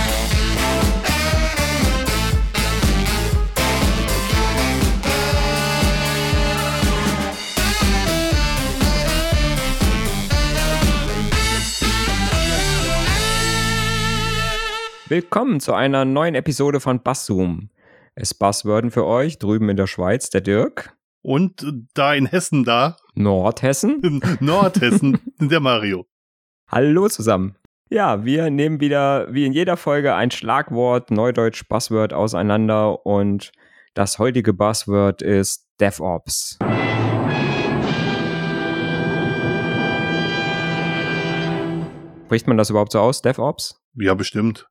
[15.11, 17.69] Willkommen zu einer neuen Episode von Basszoom.
[18.15, 20.95] Es Buzzworden für euch drüben in der Schweiz, der Dirk.
[21.21, 22.95] Und da in Hessen da.
[23.13, 24.21] Nordhessen.
[24.39, 26.05] Nordhessen, der Mario.
[26.69, 27.57] Hallo zusammen.
[27.89, 33.51] Ja, wir nehmen wieder wie in jeder Folge ein Schlagwort, Neudeutsch Buzzword auseinander und
[33.93, 36.57] das heutige Buzzword ist DevOps.
[42.27, 43.77] Spricht man das überhaupt so aus, DevOps?
[43.95, 44.70] Ja, bestimmt.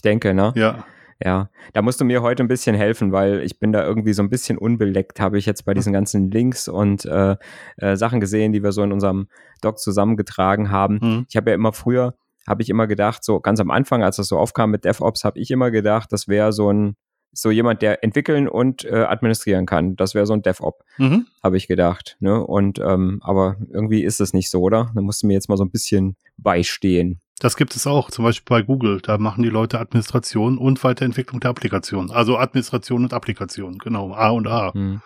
[0.00, 0.54] Ich denke, ne?
[0.56, 0.86] Ja.
[1.22, 4.22] Ja, da musst du mir heute ein bisschen helfen, weil ich bin da irgendwie so
[4.22, 7.36] ein bisschen unbeleckt, habe ich jetzt bei diesen ganzen Links und äh,
[7.76, 9.28] äh, Sachen gesehen, die wir so in unserem
[9.60, 10.98] Doc zusammengetragen haben.
[11.02, 11.26] Mhm.
[11.28, 12.14] Ich habe ja immer früher,
[12.48, 15.38] habe ich immer gedacht, so ganz am Anfang, als das so aufkam mit DevOps, habe
[15.38, 16.96] ich immer gedacht, das wäre so ein
[17.32, 19.96] so jemand, der entwickeln und äh, administrieren kann.
[19.96, 21.26] Das wäre so ein DevOps, mhm.
[21.42, 22.16] habe ich gedacht.
[22.20, 22.42] Ne?
[22.42, 24.90] Und ähm, aber irgendwie ist es nicht so, oder?
[24.94, 27.20] Da musst du mir jetzt mal so ein bisschen beistehen.
[27.40, 29.00] Das gibt es auch, zum Beispiel bei Google.
[29.00, 32.10] Da machen die Leute Administration und Weiterentwicklung der Applikation.
[32.10, 34.12] Also Administration und Applikation, genau.
[34.12, 34.72] A und A.
[34.74, 35.00] Hm.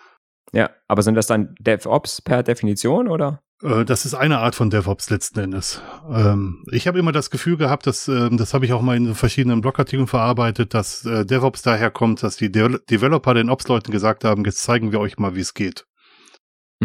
[0.51, 3.41] Ja, aber sind das dann DevOps per Definition oder?
[3.63, 5.81] Äh, das ist eine Art von DevOps letzten Endes.
[6.11, 9.15] Ähm, ich habe immer das Gefühl gehabt, dass ähm, das habe ich auch mal in
[9.15, 14.43] verschiedenen Blogartikeln verarbeitet, dass äh, DevOps daher kommt, dass die Developer den Ops-Leuten gesagt haben,
[14.43, 15.85] jetzt zeigen wir euch mal, wie es geht.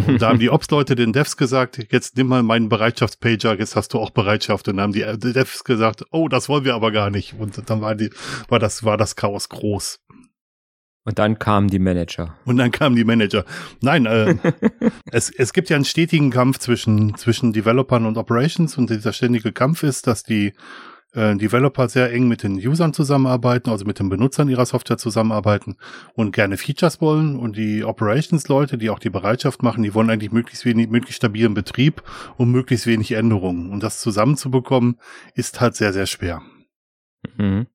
[0.06, 3.94] Und da haben die Ops-Leute den Devs gesagt, jetzt nimm mal meinen Bereitschaftspager, jetzt hast
[3.94, 4.68] du auch Bereitschaft.
[4.68, 7.34] Und dann haben die Devs gesagt, oh, das wollen wir aber gar nicht.
[7.38, 8.10] Und dann war, die,
[8.48, 10.00] war, das, war das Chaos groß.
[11.04, 12.36] Und dann kamen die Manager.
[12.44, 13.44] Und dann kamen die Manager.
[13.80, 14.36] Nein, äh,
[15.10, 19.52] es, es gibt ja einen stetigen Kampf zwischen, zwischen Developern und Operations und dieser ständige
[19.52, 20.52] Kampf ist, dass die
[21.12, 25.76] äh, Developer sehr eng mit den Usern zusammenarbeiten, also mit den Benutzern ihrer Software zusammenarbeiten
[26.14, 30.32] und gerne Features wollen und die Operations-Leute, die auch die Bereitschaft machen, die wollen eigentlich
[30.32, 32.02] möglichst wenig, möglichst stabilen Betrieb
[32.36, 33.70] und möglichst wenig Änderungen.
[33.70, 34.98] Und das zusammenzubekommen,
[35.34, 36.42] ist halt sehr, sehr schwer.
[37.36, 37.66] Mhm.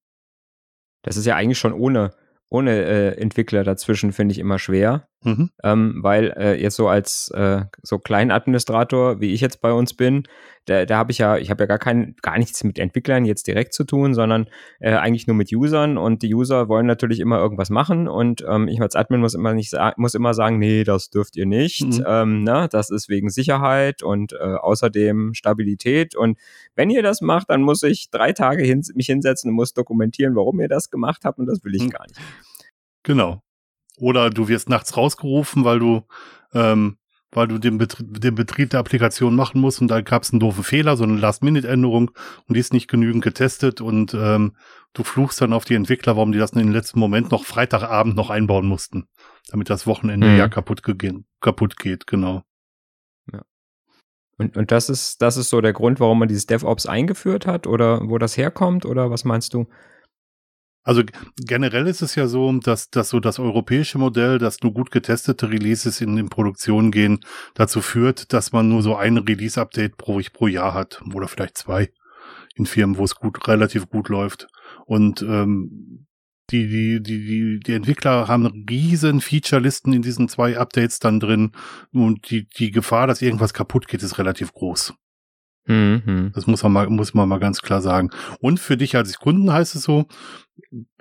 [1.03, 2.13] Das ist ja eigentlich schon ohne
[2.49, 5.49] ohne äh, Entwickler dazwischen finde ich immer schwer, mhm.
[5.63, 10.23] ähm, weil äh, jetzt so als äh, so Kleinadministrator, wie ich jetzt bei uns bin,
[10.65, 13.47] da, da habe ich ja, ich habe ja gar kein, gar nichts mit Entwicklern jetzt
[13.47, 14.47] direkt zu tun, sondern
[14.79, 18.67] äh, eigentlich nur mit Usern und die User wollen natürlich immer irgendwas machen und ähm,
[18.67, 22.03] ich als Admin muss immer nicht muss immer sagen, nee, das dürft ihr nicht, mhm.
[22.07, 26.37] ähm, ne, das ist wegen Sicherheit und äh, außerdem Stabilität und
[26.75, 30.35] wenn ihr das macht, dann muss ich drei Tage hin, mich hinsetzen und muss dokumentieren,
[30.35, 31.89] warum ihr das gemacht habt und das will ich mhm.
[31.89, 32.19] gar nicht.
[33.03, 33.41] Genau.
[33.97, 36.01] Oder du wirst nachts rausgerufen, weil du
[36.53, 36.97] ähm,
[37.35, 40.39] weil du den, Betrieb, den Betrieb der Applikation machen musst und da gab es einen
[40.39, 42.11] doofen Fehler, so eine Last-Minute-Änderung
[42.47, 44.55] und die ist nicht genügend getestet und ähm,
[44.93, 48.15] du fluchst dann auf die Entwickler, warum die das in den letzten Moment noch Freitagabend
[48.15, 49.07] noch einbauen mussten,
[49.49, 50.37] damit das Wochenende mhm.
[50.37, 50.81] ja kaputt,
[51.41, 52.43] kaputt geht, genau.
[53.31, 53.41] Ja.
[54.37, 57.67] Und, und das ist, das ist so der Grund, warum man dieses DevOps eingeführt hat
[57.67, 59.67] oder wo das herkommt oder was meinst du?
[60.85, 61.01] Also
[61.35, 65.49] generell ist es ja so, dass, dass so das europäische Modell, dass nur gut getestete
[65.49, 67.21] Releases in, in Produktion gehen,
[67.55, 71.89] dazu führt, dass man nur so ein Release-Update pro, pro Jahr hat oder vielleicht zwei
[72.53, 74.47] in Firmen, wo es gut, relativ gut läuft.
[74.85, 76.05] Und ähm,
[76.51, 81.51] die, die, die, die, die Entwickler haben riesen Feature-Listen in diesen zwei Updates dann drin
[81.91, 84.93] und die, die Gefahr, dass irgendwas kaputt geht, ist relativ groß.
[85.67, 86.31] Mhm.
[86.33, 88.11] Das muss man mal, muss man mal ganz klar sagen.
[88.39, 90.05] Und für dich als Kunden heißt es so,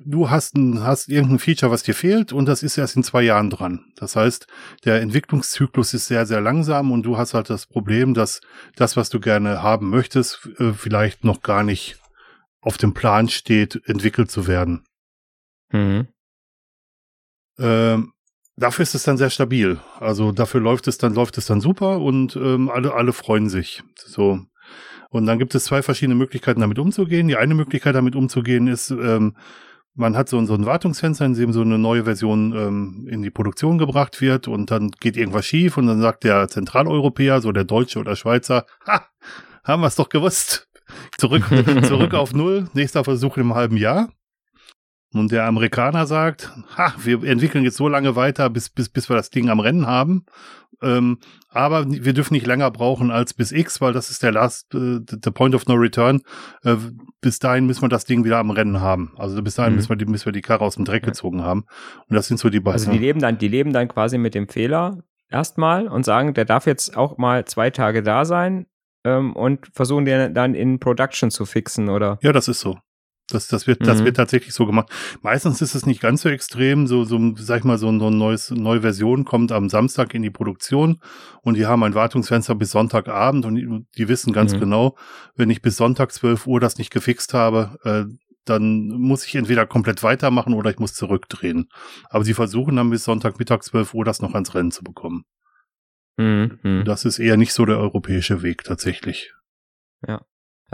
[0.02, 3.22] du hast ein, hast irgendein Feature, was dir fehlt und das ist erst in zwei
[3.22, 3.92] Jahren dran.
[3.96, 4.46] Das heißt,
[4.84, 8.40] der Entwicklungszyklus ist sehr, sehr langsam und du hast halt das Problem, dass
[8.76, 11.98] das, was du gerne haben möchtest, äh, vielleicht noch gar nicht
[12.60, 14.84] auf dem Plan steht, entwickelt zu werden.
[15.70, 16.08] Mhm.
[17.58, 18.12] Ähm,
[18.56, 19.78] dafür ist es dann sehr stabil.
[20.00, 23.82] Also dafür läuft es dann, läuft es dann super und ähm, alle, alle freuen sich.
[23.96, 24.40] So,
[25.14, 27.28] und dann gibt es zwei verschiedene Möglichkeiten, damit umzugehen.
[27.28, 29.36] Die eine Möglichkeit, damit umzugehen, ist, ähm,
[29.94, 33.30] man hat so, so ein Wartungsfenster, in dem so eine neue Version ähm, in die
[33.30, 37.62] Produktion gebracht wird und dann geht irgendwas schief und dann sagt der Zentraleuropäer, so der
[37.62, 39.06] Deutsche oder Schweizer, ha,
[39.62, 40.68] haben wir es doch gewusst.
[41.16, 41.44] Zurück,
[41.84, 44.08] zurück auf Null, nächster Versuch im halben Jahr.
[45.12, 49.14] Und der Amerikaner sagt, ha, wir entwickeln jetzt so lange weiter, bis, bis, bis wir
[49.14, 50.26] das Ding am Rennen haben.
[50.82, 51.18] Ähm,
[51.48, 55.00] aber wir dürfen nicht länger brauchen als bis X, weil das ist der Last, äh,
[55.08, 56.22] the Point of No Return.
[56.62, 56.76] Äh,
[57.20, 59.12] bis dahin müssen wir das Ding wieder am Rennen haben.
[59.16, 59.76] Also bis dahin mhm.
[59.76, 61.10] müssen, wir die, müssen wir die Karre aus dem Dreck ja.
[61.10, 61.64] gezogen haben.
[62.08, 62.80] Und das sind so die beiden.
[62.80, 64.98] Also die leben dann, die leben dann quasi mit dem Fehler
[65.30, 68.66] erstmal und sagen, der darf jetzt auch mal zwei Tage da sein
[69.04, 72.18] ähm, und versuchen den dann in Production zu fixen, oder?
[72.22, 72.78] Ja, das ist so.
[73.30, 73.84] Das, das wird, mhm.
[73.86, 74.90] das wird tatsächlich so gemacht.
[75.22, 76.86] Meistens ist es nicht ganz so extrem.
[76.86, 80.22] So, so, sag ich mal, so, so ein neues, neue Version kommt am Samstag in
[80.22, 81.00] die Produktion
[81.40, 84.60] und die haben ein Wartungsfenster bis Sonntagabend und die, die wissen ganz mhm.
[84.60, 84.96] genau,
[85.36, 88.04] wenn ich bis Sonntag 12 Uhr das nicht gefixt habe, äh,
[88.44, 91.68] dann muss ich entweder komplett weitermachen oder ich muss zurückdrehen.
[92.10, 95.24] Aber sie versuchen dann bis Sonntagmittag 12 Uhr das noch ans Rennen zu bekommen.
[96.16, 96.82] Mhm.
[96.84, 99.32] Das ist eher nicht so der europäische Weg tatsächlich.
[100.06, 100.22] Ja.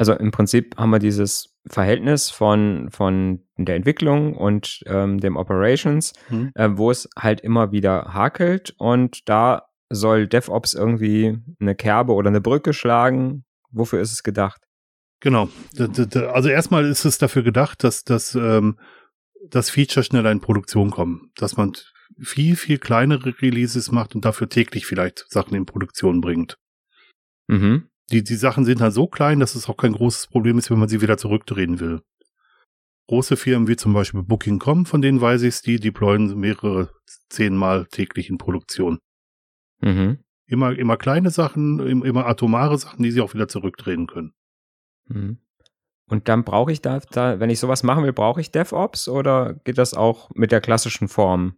[0.00, 6.14] Also im Prinzip haben wir dieses Verhältnis von, von der Entwicklung und ähm, dem Operations,
[6.30, 6.52] mhm.
[6.54, 12.28] äh, wo es halt immer wieder hakelt und da soll DevOps irgendwie eine Kerbe oder
[12.28, 13.44] eine Brücke schlagen.
[13.72, 14.62] Wofür ist es gedacht?
[15.20, 15.50] Genau.
[16.32, 18.78] Also erstmal ist es dafür gedacht, dass, dass ähm,
[19.50, 21.74] das Feature schneller in Produktion kommen, dass man
[22.18, 26.56] viel, viel kleinere Releases macht und dafür täglich vielleicht Sachen in Produktion bringt.
[27.48, 30.70] Mhm die, die Sachen sind halt so klein, dass es auch kein großes Problem ist,
[30.70, 32.02] wenn man sie wieder zurückdrehen will.
[33.08, 36.90] Große Firmen wie zum Beispiel Booking.com, von denen weiß ich es, die deployen mehrere
[37.28, 38.98] zehnmal täglich in Produktion.
[39.80, 40.18] Mhm.
[40.46, 44.32] Immer, immer kleine Sachen, immer atomare Sachen, die sie auch wieder zurückdrehen können.
[45.06, 45.38] Mhm.
[46.06, 49.54] Und dann brauche ich da, da, wenn ich sowas machen will, brauche ich DevOps oder
[49.64, 51.56] geht das auch mit der klassischen Form?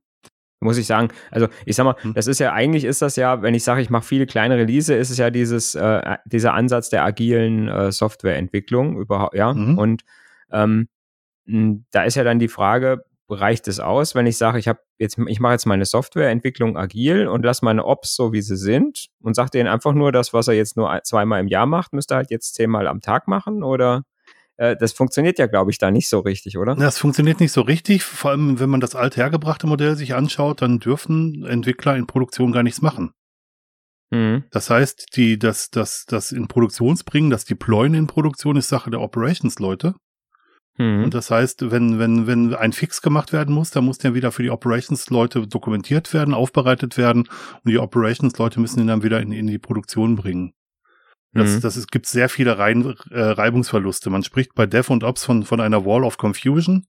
[0.62, 1.08] Muss ich sagen.
[1.30, 2.14] Also ich sag mal, hm.
[2.14, 4.94] das ist ja eigentlich ist das ja, wenn ich sage, ich mache viele kleine Release,
[4.94, 9.52] ist es ja dieses äh, dieser Ansatz der agilen äh, Softwareentwicklung überhaupt, ja.
[9.52, 9.78] Mhm.
[9.78, 10.02] Und
[10.50, 10.88] ähm,
[11.90, 15.18] da ist ja dann die Frage, reicht es aus, wenn ich sage, ich habe jetzt
[15.26, 19.34] ich mache jetzt meine Softwareentwicklung agil und lasse meine Ops so wie sie sind und
[19.34, 22.30] sage denen einfach nur das, was er jetzt nur zweimal im Jahr macht, müsste halt
[22.30, 24.02] jetzt zehnmal am Tag machen oder
[24.62, 26.76] äh, das funktioniert ja, glaube ich, da nicht so richtig, oder?
[26.76, 28.04] Das funktioniert nicht so richtig.
[28.04, 32.62] Vor allem, wenn man das althergebrachte Modell sich anschaut, dann dürfen Entwickler in Produktion gar
[32.62, 33.10] nichts machen.
[34.10, 34.44] Mhm.
[34.52, 39.00] Das heißt, die, das, das, das in Produktionsbringen, das Deployen in Produktion ist Sache der
[39.00, 39.96] Operations-Leute.
[40.78, 41.04] Mhm.
[41.04, 44.30] Und das heißt, wenn, wenn, wenn ein Fix gemacht werden muss, dann muss der wieder
[44.30, 47.22] für die Operations-Leute dokumentiert werden, aufbereitet werden
[47.64, 50.52] und die Operations-Leute müssen ihn dann wieder in, in die Produktion bringen.
[51.34, 51.60] Das, mhm.
[51.60, 54.10] das ist, gibt sehr viele Rein, äh, Reibungsverluste.
[54.10, 56.86] Man spricht bei Dev und Ops von, von einer Wall of Confusion,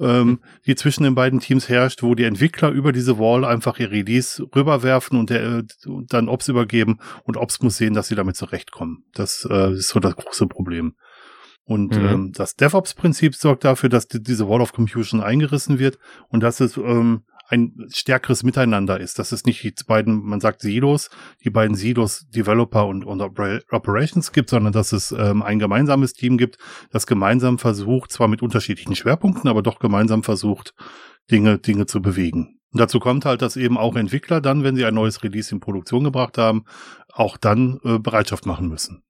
[0.00, 0.38] ähm, mhm.
[0.66, 4.42] die zwischen den beiden Teams herrscht, wo die Entwickler über diese Wall einfach ihr Release
[4.54, 8.36] rüberwerfen und, der, äh, und dann Ops übergeben und Ops muss sehen, dass sie damit
[8.36, 9.04] zurechtkommen.
[9.12, 10.94] Das äh, ist so das große Problem.
[11.66, 12.06] Und mhm.
[12.06, 15.98] ähm, das DevOps-Prinzip sorgt dafür, dass die, diese Wall of Confusion eingerissen wird
[16.28, 17.22] und dass es ähm,
[17.54, 19.18] ein stärkeres Miteinander ist.
[19.18, 21.10] Das ist nicht die beiden, man sagt Silos,
[21.44, 26.36] die beiden Silos Developer und, und Operations gibt, sondern dass es ähm, ein gemeinsames Team
[26.36, 26.58] gibt,
[26.90, 30.74] das gemeinsam versucht, zwar mit unterschiedlichen Schwerpunkten, aber doch gemeinsam versucht,
[31.30, 32.58] Dinge, Dinge zu bewegen.
[32.72, 35.60] Und dazu kommt halt, dass eben auch Entwickler dann, wenn sie ein neues Release in
[35.60, 36.64] Produktion gebracht haben,
[37.12, 39.04] auch dann äh, Bereitschaft machen müssen.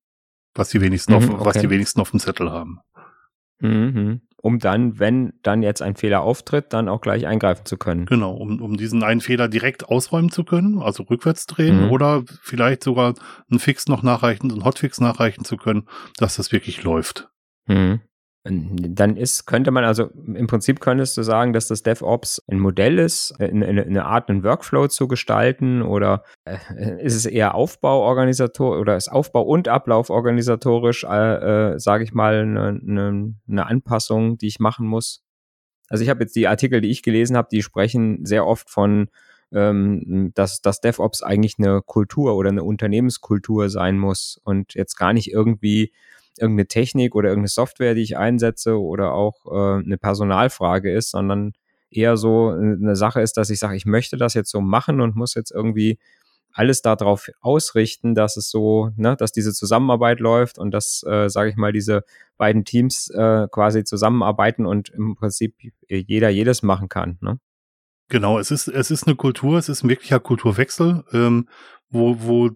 [0.55, 1.45] Was die wenigsten, mhm, auf, okay.
[1.45, 2.81] was die wenigsten auf dem Zettel haben.
[3.61, 8.05] Mhm um dann, wenn dann jetzt ein Fehler auftritt, dann auch gleich eingreifen zu können.
[8.05, 11.91] Genau, um, um diesen einen Fehler direkt ausräumen zu können, also rückwärts drehen mhm.
[11.91, 13.15] oder vielleicht sogar
[13.51, 15.89] einen Fix noch nachreichen, einen Hotfix nachreichen zu können,
[16.19, 17.31] dass das wirklich läuft.
[17.69, 18.03] Mhm.
[18.47, 22.99] Dann ist, könnte man also im Prinzip könntest du sagen, dass das DevOps ein Modell
[22.99, 28.97] ist, eine, eine Art, einen Workflow zu gestalten oder äh, ist es eher Aufbauorganisator oder
[28.97, 34.49] ist Aufbau und Ablauf organisatorisch, äh, äh, sage ich mal, eine, eine, eine Anpassung, die
[34.49, 35.25] ich machen muss?
[35.89, 39.09] Also ich habe jetzt die Artikel, die ich gelesen habe, die sprechen sehr oft von
[39.53, 45.13] ähm, dass, dass DevOps eigentlich eine Kultur oder eine Unternehmenskultur sein muss und jetzt gar
[45.13, 45.93] nicht irgendwie
[46.39, 51.53] irgendeine Technik oder irgendeine Software, die ich einsetze oder auch äh, eine Personalfrage ist, sondern
[51.91, 55.17] eher so eine Sache ist, dass ich sage, ich möchte das jetzt so machen und
[55.17, 55.99] muss jetzt irgendwie
[56.55, 61.51] alles darauf ausrichten, dass es so, ne, dass diese Zusammenarbeit läuft und dass, äh, sage
[61.51, 62.05] ich mal, diese
[62.37, 65.55] beiden Teams äh, quasi zusammenarbeiten und im Prinzip
[65.89, 67.19] jeder jedes machen kann.
[67.21, 67.41] Ne?
[68.09, 71.49] Genau, es ist es ist eine Kultur, es ist ein wirklicher Kulturwechsel, ähm,
[71.91, 72.51] wo wo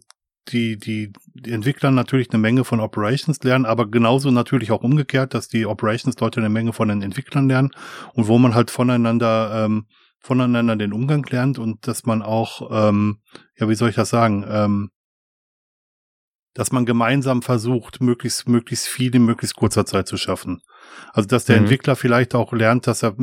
[0.52, 5.34] die, die, die Entwickler natürlich eine Menge von Operations lernen, aber genauso natürlich auch umgekehrt,
[5.34, 7.70] dass die Operations-Leute eine Menge von den Entwicklern lernen
[8.14, 9.86] und wo man halt voneinander, ähm,
[10.18, 13.18] voneinander den Umgang lernt und dass man auch, ähm,
[13.58, 14.90] ja, wie soll ich das sagen, ähm,
[16.54, 20.60] dass man gemeinsam versucht, möglichst, möglichst viel in möglichst kurzer Zeit zu schaffen.
[21.12, 21.62] Also, dass der mhm.
[21.62, 23.14] Entwickler vielleicht auch lernt, dass er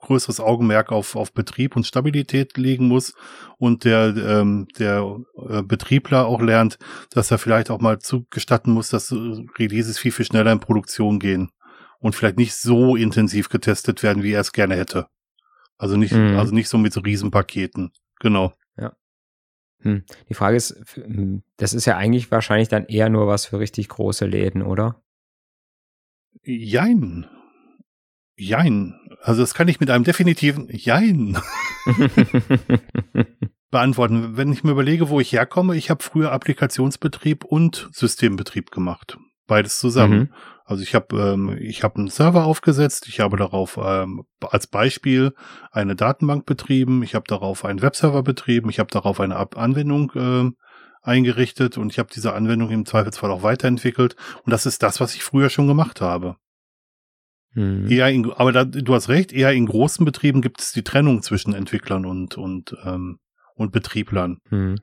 [0.00, 3.14] größeres Augenmerk auf, auf Betrieb und Stabilität legen muss
[3.58, 6.78] und der, ähm, der äh, Betriebler auch lernt,
[7.10, 11.50] dass er vielleicht auch mal zugestatten muss, dass Releases viel, viel schneller in Produktion gehen
[11.98, 15.06] und vielleicht nicht so intensiv getestet werden, wie er es gerne hätte.
[15.78, 16.36] Also nicht, mhm.
[16.36, 17.92] also nicht so mit so Riesenpaketen.
[18.20, 18.52] Genau.
[18.76, 18.92] Ja.
[19.80, 20.04] Hm.
[20.28, 23.88] Die Frage ist, hm, das ist ja eigentlich wahrscheinlich dann eher nur was für richtig
[23.88, 25.00] große Läden, oder?
[26.42, 27.26] Jein.
[28.38, 28.94] Jein.
[29.22, 31.38] Also das kann ich mit einem definitiven Jein
[33.70, 34.36] beantworten.
[34.36, 39.18] Wenn ich mir überlege, wo ich herkomme, ich habe früher Applikationsbetrieb und Systembetrieb gemacht.
[39.46, 40.18] Beides zusammen.
[40.18, 40.28] Mhm.
[40.64, 45.32] Also ich habe ähm, ich habe einen Server aufgesetzt, ich habe darauf ähm, als Beispiel
[45.72, 50.12] eine Datenbank betrieben, ich habe darauf einen Webserver betrieben, ich habe darauf eine Ab Anwendung
[50.14, 50.50] äh,
[51.00, 54.14] eingerichtet und ich habe diese Anwendung im Zweifelsfall auch weiterentwickelt
[54.44, 56.36] und das ist das, was ich früher schon gemacht habe.
[57.54, 57.90] Mhm.
[57.90, 61.22] Eher in, aber da, du hast recht, eher in großen Betrieben gibt es die Trennung
[61.22, 63.18] zwischen Entwicklern und und ähm,
[63.54, 64.38] und Betrieblern.
[64.50, 64.76] Mhm.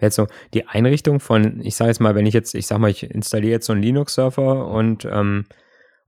[0.00, 2.90] Jetzt so die Einrichtung von, ich sage jetzt mal, wenn ich jetzt, ich sag mal,
[2.90, 5.46] ich installiere jetzt so einen Linux-Surfer und, ähm,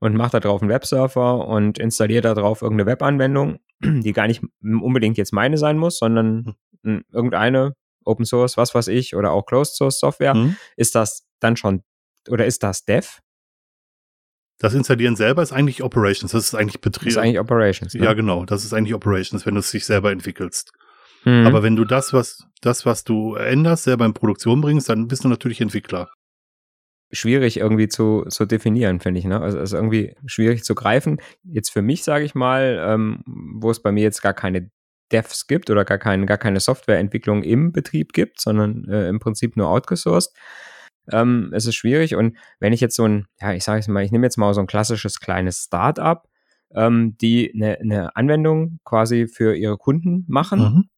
[0.01, 4.43] und mache da drauf einen Websurfer und installiere da drauf irgendeine Webanwendung, die gar nicht
[4.63, 7.05] unbedingt jetzt meine sein muss, sondern hm.
[7.13, 10.57] irgendeine Open Source, was weiß ich, oder auch Closed Source Software, mhm.
[10.77, 11.85] ist das dann schon,
[12.29, 13.21] oder ist das Dev?
[14.63, 17.09] Das Installieren selber ist eigentlich Operations, das ist eigentlich Betrieb.
[17.09, 17.95] Das ist eigentlich Operations.
[17.95, 18.05] Ne?
[18.05, 20.73] Ja, genau, das ist eigentlich Operations, wenn du es sich selber entwickelst.
[21.25, 21.49] Mhm.
[21.49, 25.25] Aber wenn du das, was, das, was du änderst, selber in Produktion bringst, dann bist
[25.25, 26.11] du natürlich Entwickler.
[27.11, 29.27] Schwierig irgendwie zu, zu definieren, finde ich.
[29.27, 29.41] Ne?
[29.41, 31.21] Also, also irgendwie schwierig zu greifen.
[31.43, 34.71] Jetzt für mich, sage ich mal, ähm, wo es bei mir jetzt gar keine
[35.11, 39.57] Devs gibt oder gar, kein, gar keine Softwareentwicklung im Betrieb gibt, sondern äh, im Prinzip
[39.57, 40.33] nur outgesourced.
[41.13, 44.05] Ähm, es ist schwierig und wenn ich jetzt so ein, ja, ich sage es mal,
[44.05, 46.23] ich nehme jetzt mal so ein klassisches kleines Startup,
[46.75, 50.89] ähm, die eine, eine Anwendung quasi für ihre Kunden machen, mhm.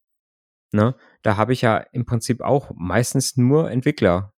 [0.75, 0.97] Ne?
[1.23, 4.33] Da habe ich ja im Prinzip auch meistens nur Entwickler,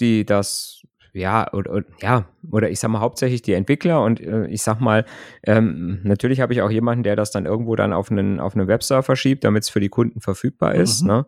[0.00, 0.82] die das
[1.14, 5.06] ja, oder, ja, oder ich sag mal hauptsächlich die Entwickler und äh, ich sag mal,
[5.44, 8.66] ähm, natürlich habe ich auch jemanden, der das dann irgendwo dann auf einen, auf einen
[8.66, 11.02] Webserver schiebt, damit es für die Kunden verfügbar ist.
[11.02, 11.08] Mhm.
[11.08, 11.26] Ne?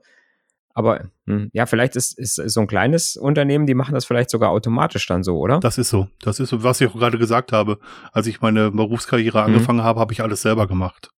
[0.77, 4.51] Aber hm, ja, vielleicht ist, ist so ein kleines Unternehmen, die machen das vielleicht sogar
[4.51, 5.59] automatisch dann so, oder?
[5.59, 6.09] Das ist so.
[6.21, 7.79] Das ist so, was ich auch gerade gesagt habe.
[8.13, 9.47] Als ich meine Berufskarriere mhm.
[9.47, 11.11] angefangen habe, habe ich alles selber gemacht.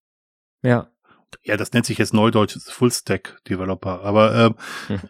[0.63, 0.89] Ja
[1.45, 4.51] ja, das nennt sich jetzt Neudeutsch Full-Stack-Developer, aber äh,
[4.89, 5.01] hm.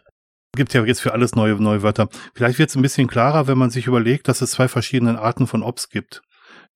[0.55, 2.09] gibt ja jetzt für alles neue, neue Wörter.
[2.33, 5.47] Vielleicht wird es ein bisschen klarer, wenn man sich überlegt, dass es zwei verschiedene Arten
[5.47, 6.21] von Ops gibt.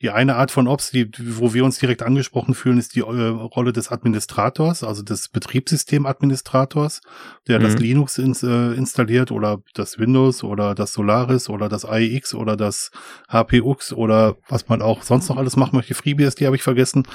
[0.01, 3.03] Die eine Art von Ops, die, wo wir uns direkt angesprochen fühlen, ist die äh,
[3.03, 7.01] Rolle des Administrators, also des Betriebssystemadministrators,
[7.47, 7.63] der mhm.
[7.63, 12.57] das Linux ins, äh, installiert oder das Windows oder das Solaris oder das AIX oder
[12.57, 12.91] das
[13.29, 15.93] HPUX oder was man auch sonst noch alles machen möchte.
[15.93, 17.07] FreeBSD habe ich vergessen.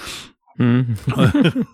[0.56, 0.96] Mhm.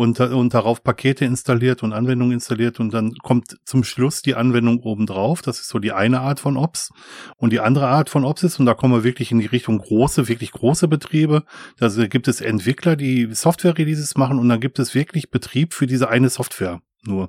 [0.00, 4.80] und, und darauf Pakete installiert und Anwendungen installiert und dann kommt zum Schluss die Anwendung
[4.80, 5.42] obendrauf.
[5.42, 6.88] Das ist so die eine Art von Ops.
[7.36, 9.76] Und die andere Art von Ops ist, und da kommen wir wirklich in die Richtung
[9.76, 11.44] große, wirklich große Betriebe.
[11.76, 16.08] Da gibt es Entwickler, die Software-Releases machen und dann gibt es wirklich Betrieb für diese
[16.08, 17.28] eine Software nur.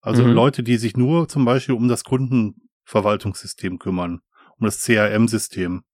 [0.00, 0.32] Also mhm.
[0.32, 4.22] Leute, die sich nur zum Beispiel um das Kundenverwaltungssystem kümmern,
[4.58, 5.84] um das CRM-System.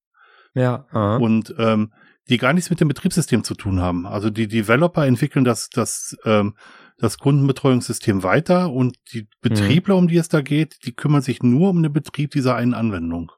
[0.55, 0.87] Ja.
[0.90, 1.19] Aha.
[1.19, 1.93] Und ähm,
[2.29, 4.07] die gar nichts mit dem Betriebssystem zu tun haben.
[4.07, 6.55] Also die Developer entwickeln das, das, ähm,
[6.99, 10.00] das Kundenbetreuungssystem weiter und die Betriebler, mhm.
[10.00, 13.33] um die es da geht, die kümmern sich nur um den Betrieb dieser einen Anwendung.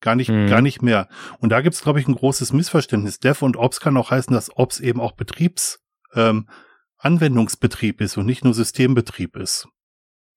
[0.00, 0.48] Gar nicht, mhm.
[0.48, 1.08] gar nicht mehr.
[1.38, 3.20] Und da gibt es, glaube ich, ein großes Missverständnis.
[3.20, 5.80] Dev und Ops kann auch heißen, dass Ops eben auch Betriebs,
[6.14, 6.48] ähm,
[6.96, 9.68] Anwendungsbetrieb ist und nicht nur Systembetrieb ist.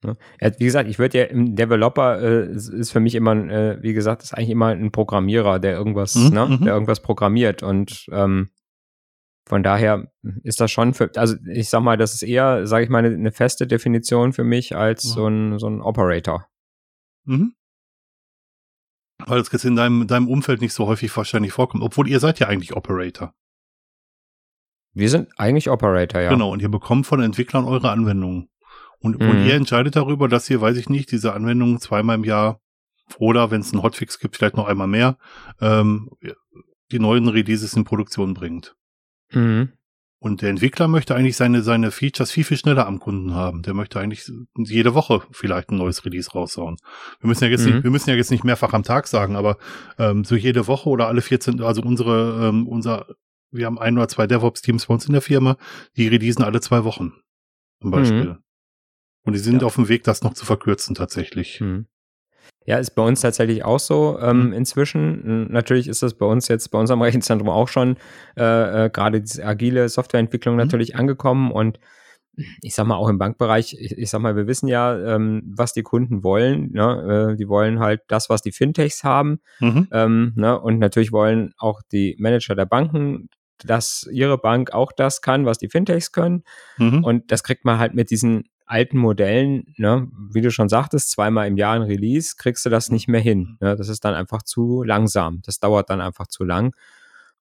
[0.03, 0.17] Ne?
[0.57, 4.23] Wie gesagt, ich würde ja im Developer äh, ist für mich immer, äh, wie gesagt,
[4.23, 6.63] ist eigentlich immer ein Programmierer, der irgendwas, mhm, ne, mhm.
[6.63, 8.49] der irgendwas programmiert und ähm,
[9.45, 10.11] von daher
[10.43, 13.13] ist das schon für, also ich sag mal, das ist eher, sage ich mal, eine,
[13.13, 15.09] eine, feste Definition für mich als mhm.
[15.09, 16.47] so ein so ein Operator.
[17.25, 17.53] Mhm.
[19.25, 22.39] Weil es jetzt in deinem, deinem Umfeld nicht so häufig wahrscheinlich vorkommt, obwohl ihr seid
[22.39, 23.33] ja eigentlich Operator.
[24.93, 26.29] Wir sind eigentlich Operator, ja.
[26.29, 28.49] Genau, und ihr bekommt von Entwicklern eure Anwendungen.
[29.03, 29.29] Und, mhm.
[29.29, 32.61] und ihr entscheidet darüber, dass ihr, weiß ich nicht, diese Anwendung zweimal im Jahr
[33.17, 35.17] oder wenn es einen Hotfix gibt, vielleicht noch einmal mehr,
[35.59, 36.09] ähm,
[36.91, 38.75] die neuen Releases in Produktion bringt.
[39.31, 39.73] Mhm.
[40.19, 43.61] Und der Entwickler möchte eigentlich seine, seine Features viel, viel schneller am Kunden haben.
[43.61, 46.77] Der möchte eigentlich jede Woche vielleicht ein neues Release raushauen.
[47.19, 47.73] Wir müssen ja jetzt, mhm.
[47.73, 49.57] nicht, wir müssen ja jetzt nicht mehrfach am Tag sagen, aber
[49.99, 53.05] ähm, so jede Woche oder alle 14, also unsere, ähm, unser,
[53.51, 55.57] wir haben ein oder zwei DevOps-Teams bei uns in der Firma,
[55.97, 57.11] die releasen alle zwei Wochen.
[57.81, 58.25] Zum Beispiel.
[58.25, 58.42] Mhm.
[59.23, 59.67] Und die sind ja.
[59.67, 61.59] auf dem Weg, das noch zu verkürzen tatsächlich.
[61.59, 61.87] Hm.
[62.65, 64.53] Ja, ist bei uns tatsächlich auch so ähm, mhm.
[64.53, 65.51] inzwischen.
[65.51, 67.97] Natürlich ist das bei uns jetzt, bei unserem Rechenzentrum auch schon
[68.37, 70.61] äh, äh, gerade diese agile Softwareentwicklung mhm.
[70.61, 71.79] natürlich angekommen und
[72.61, 75.73] ich sag mal auch im Bankbereich, ich, ich sag mal, wir wissen ja, ähm, was
[75.73, 76.71] die Kunden wollen.
[76.71, 77.33] Ne?
[77.33, 79.39] Äh, die wollen halt das, was die Fintechs haben.
[79.59, 79.87] Mhm.
[79.91, 80.59] Ähm, ne?
[80.59, 83.29] Und natürlich wollen auch die Manager der Banken,
[83.63, 86.43] dass ihre Bank auch das kann, was die Fintechs können.
[86.77, 87.03] Mhm.
[87.03, 91.47] Und das kriegt man halt mit diesen alten Modellen, ne, wie du schon sagtest, zweimal
[91.47, 93.57] im Jahr ein Release, kriegst du das nicht mehr hin.
[93.59, 93.75] Ne?
[93.75, 95.41] Das ist dann einfach zu langsam.
[95.45, 96.75] Das dauert dann einfach zu lang.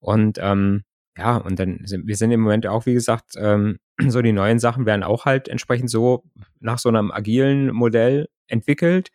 [0.00, 0.84] Und ähm,
[1.16, 4.58] ja, und dann sind wir sind im Moment auch, wie gesagt, ähm, so die neuen
[4.58, 6.24] Sachen werden auch halt entsprechend so
[6.60, 9.10] nach so einem agilen Modell entwickelt.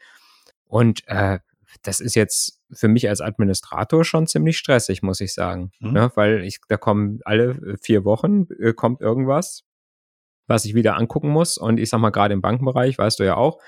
[0.65, 1.39] Und äh,
[1.83, 5.71] das ist jetzt für mich als Administrator schon ziemlich stressig, muss ich sagen.
[5.79, 5.91] Mhm.
[5.91, 6.11] Ne?
[6.15, 9.63] Weil ich, da kommen alle vier Wochen, äh, kommt irgendwas,
[10.47, 11.57] was ich wieder angucken muss.
[11.57, 13.59] Und ich sag mal, gerade im Bankenbereich, weißt du ja auch,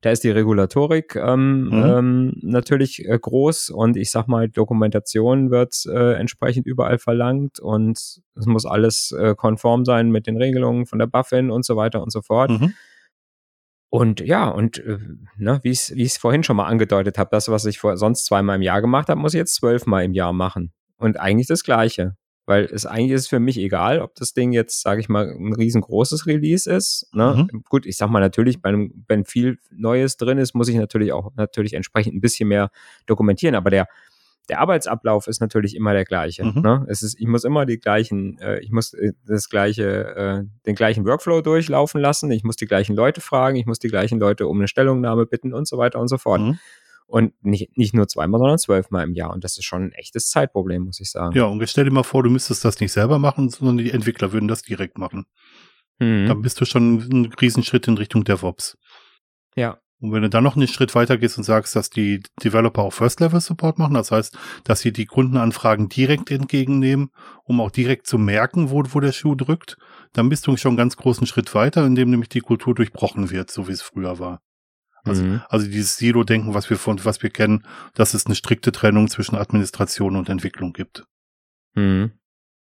[0.00, 1.84] da ist die Regulatorik ähm, mhm.
[1.84, 7.98] ähm, natürlich äh, groß und ich sag mal, Dokumentation wird äh, entsprechend überall verlangt und
[7.98, 12.00] es muss alles äh, konform sein mit den Regelungen von der BaFin und so weiter
[12.00, 12.50] und so fort.
[12.50, 12.74] Mhm.
[13.90, 14.98] Und ja, und äh,
[15.36, 18.56] ne, wie ich es vorhin schon mal angedeutet habe, das, was ich vor, sonst zweimal
[18.56, 20.72] im Jahr gemacht habe, muss ich jetzt zwölfmal im Jahr machen.
[20.98, 22.14] Und eigentlich das Gleiche.
[22.48, 25.52] Weil es eigentlich ist für mich egal, ob das Ding jetzt, sage ich mal, ein
[25.52, 27.06] riesengroßes Release ist.
[27.12, 27.46] Ne?
[27.52, 27.62] Mhm.
[27.68, 31.30] Gut, ich sag mal natürlich, wenn, wenn viel Neues drin ist, muss ich natürlich auch
[31.36, 32.70] natürlich entsprechend ein bisschen mehr
[33.04, 33.54] dokumentieren.
[33.54, 33.86] Aber der,
[34.48, 36.42] der Arbeitsablauf ist natürlich immer der gleiche.
[36.42, 36.62] Mhm.
[36.62, 36.86] Ne?
[36.88, 40.74] Es ist, ich muss immer die gleichen, äh, ich muss äh, das gleiche, äh, den
[40.74, 42.30] gleichen Workflow durchlaufen lassen.
[42.30, 43.56] Ich muss die gleichen Leute fragen.
[43.56, 46.40] Ich muss die gleichen Leute um eine Stellungnahme bitten und so weiter und so fort.
[46.40, 46.58] Mhm.
[47.08, 49.32] Und nicht, nicht nur zweimal, sondern zwölfmal im Jahr.
[49.32, 51.34] Und das ist schon ein echtes Zeitproblem, muss ich sagen.
[51.34, 54.32] Ja, und stell dir mal vor, du müsstest das nicht selber machen, sondern die Entwickler
[54.32, 55.24] würden das direkt machen.
[55.98, 56.26] Mhm.
[56.26, 58.76] Dann bist du schon einen Riesenschritt in Richtung DevOps.
[59.56, 59.78] Ja.
[60.00, 62.92] Und wenn du dann noch einen Schritt weiter gehst und sagst, dass die Developer auch
[62.92, 67.10] First-Level-Support machen, das heißt, dass sie die Kundenanfragen direkt entgegennehmen,
[67.44, 69.76] um auch direkt zu merken, wo, wo der Schuh drückt,
[70.12, 73.50] dann bist du schon einen ganz großen Schritt weiter, indem nämlich die Kultur durchbrochen wird,
[73.50, 74.40] so wie es früher war.
[75.04, 75.42] Also, mhm.
[75.48, 77.64] also dieses Silo-Denken, was wir von, was wir kennen,
[77.94, 81.04] dass es eine strikte Trennung zwischen Administration und Entwicklung gibt.
[81.74, 82.12] Mhm.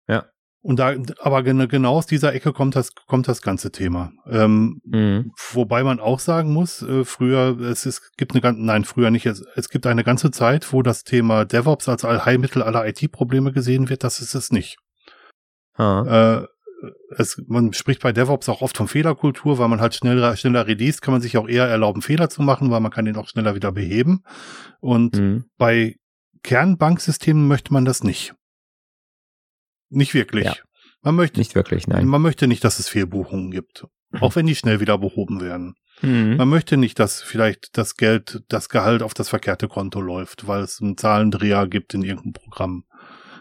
[0.07, 0.25] Ja.
[0.61, 4.11] Und da, aber genau aus dieser Ecke kommt das, kommt das ganze Thema.
[4.27, 5.31] Ähm, mhm.
[5.53, 9.25] Wobei man auch sagen muss, äh, früher, es ist, gibt eine ganze, nein, früher nicht,
[9.25, 13.87] es, es gibt eine ganze Zeit, wo das Thema DevOps als Allheilmittel aller IT-Probleme gesehen
[13.87, 14.77] wird, das ist es nicht.
[15.79, 16.45] Äh,
[17.17, 21.01] es, man spricht bei DevOps auch oft von Fehlerkultur, weil man halt schneller, schneller release,
[21.01, 23.55] kann man sich auch eher erlauben, Fehler zu machen, weil man kann den auch schneller
[23.55, 24.23] wieder beheben.
[24.79, 25.45] Und mhm.
[25.57, 25.95] bei
[26.43, 28.33] Kernbanksystemen möchte man das nicht.
[29.89, 30.45] Nicht wirklich.
[30.45, 30.55] Ja.
[31.01, 32.05] Man möchte nicht wirklich, nein.
[32.05, 33.85] Man möchte nicht, dass es Fehlbuchungen gibt.
[34.11, 34.21] Mhm.
[34.21, 35.75] Auch wenn die schnell wieder behoben werden.
[36.01, 36.37] Mhm.
[36.37, 40.61] Man möchte nicht, dass vielleicht das Geld, das Gehalt auf das verkehrte Konto läuft, weil
[40.61, 42.83] es einen Zahlendreher gibt in irgendeinem Programm.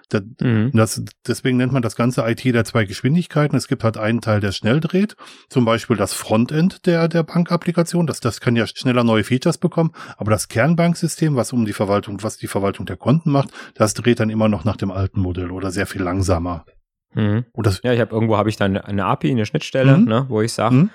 [0.09, 0.71] Da, mhm.
[0.73, 3.57] das, deswegen nennt man das ganze IT der zwei Geschwindigkeiten.
[3.57, 5.16] Es gibt halt einen Teil, der schnell dreht,
[5.51, 8.07] zum Beispiel das Frontend der, der Bankapplikation.
[8.07, 12.23] Das, das kann ja schneller neue Features bekommen, aber das Kernbanksystem, was um die Verwaltung,
[12.23, 15.51] was die Verwaltung der Konten macht, das dreht dann immer noch nach dem alten Modell
[15.51, 16.64] oder sehr viel langsamer.
[17.14, 17.47] Mhm.
[17.83, 20.05] ja, ich habe irgendwo habe ich dann eine API, eine Schnittstelle, mhm.
[20.05, 20.90] ne, wo ich sage, mhm.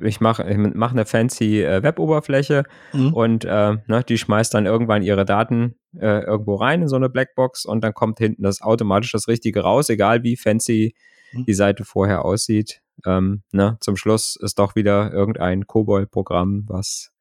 [0.00, 3.12] Ich mache ich mach eine fancy äh, Web-Oberfläche mhm.
[3.12, 7.08] und äh, ne, die schmeißt dann irgendwann ihre Daten äh, irgendwo rein in so eine
[7.08, 10.94] Blackbox und dann kommt hinten das automatisch das Richtige raus, egal wie fancy
[11.32, 11.44] mhm.
[11.44, 12.80] die Seite vorher aussieht.
[13.06, 17.12] Ähm, ne, zum Schluss ist doch wieder irgendein COBOL-Programm, was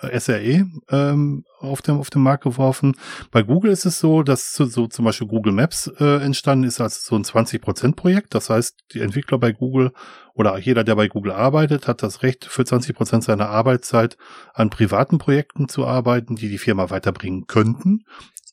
[0.00, 2.96] äh, SRE, ähm, auf, dem, auf den Markt geworfen.
[3.30, 6.80] Bei Google ist es so, dass so, so zum Beispiel Google Maps äh, entstanden ist
[6.80, 8.34] als so ein 20%-Projekt.
[8.34, 9.92] Das heißt, die Entwickler bei Google
[10.34, 14.16] oder jeder, der bei Google arbeitet, hat das Recht, für 20% seiner Arbeitszeit
[14.52, 18.00] an privaten Projekten zu arbeiten, die die Firma weiterbringen könnten.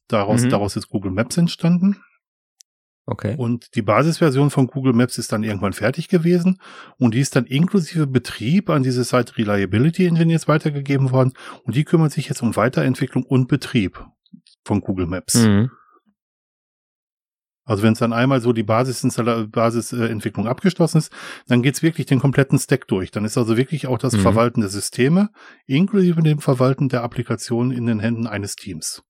[0.07, 0.49] Daraus, mhm.
[0.49, 1.97] daraus ist Google Maps entstanden.
[3.11, 3.35] Okay.
[3.37, 6.61] Und die Basisversion von Google Maps ist dann irgendwann fertig gewesen
[6.97, 11.33] und die ist dann inklusive Betrieb an diese Site Reliability Engineers weitergegeben worden
[11.65, 14.01] und die kümmern sich jetzt um Weiterentwicklung und Betrieb
[14.63, 15.35] von Google Maps.
[15.35, 15.71] Mhm.
[17.65, 21.11] Also wenn es dann einmal so die Basisentwicklung Basis, äh, abgeschlossen ist,
[21.47, 23.11] dann geht's wirklich den kompletten Stack durch.
[23.11, 24.19] Dann ist also wirklich auch das mhm.
[24.19, 25.31] Verwalten der Systeme
[25.65, 29.03] inklusive dem Verwalten der Applikation in den Händen eines Teams.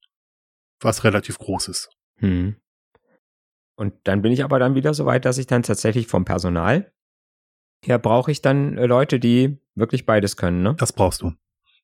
[0.80, 1.90] Was relativ groß ist.
[2.20, 2.56] Mhm.
[3.76, 6.92] Und dann bin ich aber dann wieder so weit, dass ich dann tatsächlich vom Personal
[7.84, 10.62] her brauche ich dann äh, Leute, die wirklich beides können.
[10.62, 10.76] Ne?
[10.78, 11.34] Das brauchst du.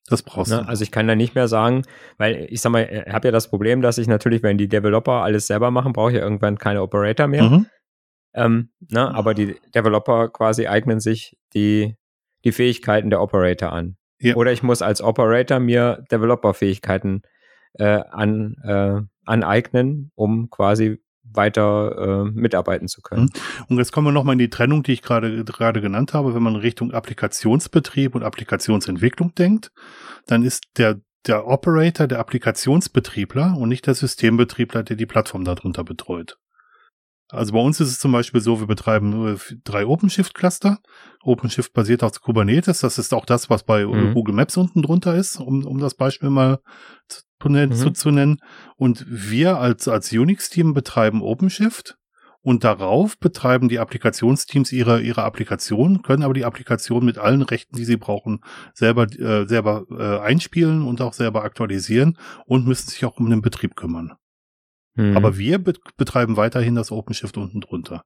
[0.08, 0.58] Das brauchst ne?
[0.58, 0.68] du.
[0.68, 1.82] Also ich kann da nicht mehr sagen,
[2.16, 5.22] weil ich sag mal, ich habe ja das Problem, dass ich natürlich, wenn die Developer
[5.22, 7.44] alles selber machen, brauche ich ja irgendwann keine Operator mehr.
[7.44, 7.66] Mhm.
[8.34, 9.14] Ähm, ne?
[9.14, 11.96] Aber die Developer quasi eignen sich die,
[12.44, 13.96] die Fähigkeiten der Operator an.
[14.20, 14.34] Ja.
[14.34, 17.22] Oder ich muss als Operator mir Developer-Fähigkeiten
[17.74, 21.00] äh, an, äh, aneignen, um quasi
[21.32, 23.24] weiter äh, mitarbeiten zu können.
[23.24, 23.64] Mhm.
[23.68, 26.34] Und jetzt kommen wir nochmal in die Trennung, die ich gerade gerade genannt habe.
[26.34, 29.70] Wenn man Richtung Applikationsbetrieb und Applikationsentwicklung denkt,
[30.26, 35.84] dann ist der der Operator der Applikationsbetriebler und nicht der Systembetriebler, der die Plattform darunter
[35.84, 36.38] betreut.
[37.30, 40.78] Also bei uns ist es zum Beispiel so, wir betreiben drei OpenShift-Cluster.
[41.22, 42.80] OpenShift basiert auf Kubernetes.
[42.80, 44.14] Das ist auch das, was bei mhm.
[44.14, 46.60] Google Maps unten drunter ist, um, um das Beispiel mal
[47.08, 47.72] zu, mhm.
[47.72, 48.38] zu, zu nennen.
[48.76, 51.98] Und wir als, als Unix-Team betreiben OpenShift.
[52.40, 57.76] Und darauf betreiben die Applikationsteams ihre, ihre Applikation, können aber die Applikation mit allen Rechten,
[57.76, 58.40] die sie brauchen,
[58.72, 63.42] selber, äh, selber äh, einspielen und auch selber aktualisieren und müssen sich auch um den
[63.42, 64.14] Betrieb kümmern.
[64.98, 65.16] Mhm.
[65.16, 65.62] Aber wir
[65.96, 68.02] betreiben weiterhin das OpenShift unten drunter.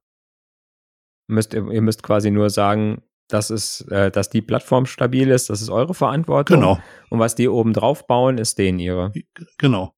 [1.27, 5.61] Müsst, ihr müsst quasi nur sagen, dass, es, äh, dass die Plattform stabil ist, das
[5.61, 6.59] ist eure Verantwortung.
[6.59, 6.79] Genau.
[7.09, 9.11] Und was die oben drauf bauen, ist denen ihre.
[9.57, 9.95] Genau.